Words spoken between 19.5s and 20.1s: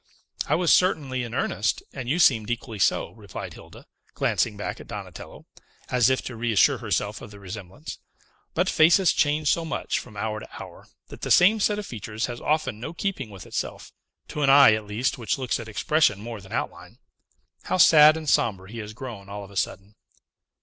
a sudden!"